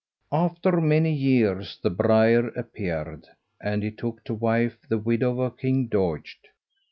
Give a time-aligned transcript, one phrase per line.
[0.31, 3.27] After many years the briar appeared,
[3.61, 6.47] and he took to wife the widow of King Doged.